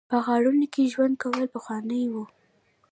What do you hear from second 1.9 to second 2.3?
و